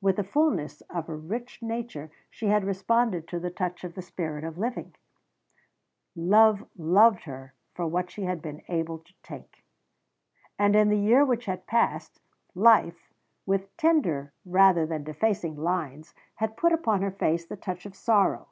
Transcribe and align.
With 0.00 0.14
the 0.14 0.22
fullness 0.22 0.80
of 0.82 1.08
a 1.08 1.16
rich 1.16 1.60
nature 1.60 2.08
she 2.30 2.46
had 2.46 2.62
responded 2.62 3.26
to 3.26 3.40
the 3.40 3.50
touch 3.50 3.82
of 3.82 3.94
the 3.94 4.00
spirit 4.00 4.44
of 4.44 4.56
living. 4.56 4.94
Love 6.14 6.64
loved 6.78 7.24
her 7.24 7.54
for 7.74 7.84
what 7.88 8.08
she 8.08 8.22
had 8.22 8.40
been 8.40 8.62
able 8.68 8.98
to 9.00 9.12
take. 9.24 9.64
And 10.56 10.76
in 10.76 10.88
the 10.88 10.96
year 11.00 11.24
which 11.24 11.46
had 11.46 11.66
passed, 11.66 12.20
life, 12.54 13.10
with 13.44 13.76
tender 13.76 14.32
rather 14.44 14.86
than 14.86 15.02
defacing 15.02 15.56
lines, 15.56 16.14
had 16.36 16.56
put 16.56 16.72
upon 16.72 17.02
her 17.02 17.10
face 17.10 17.44
the 17.44 17.56
touch 17.56 17.84
of 17.84 17.96
sorrow. 17.96 18.46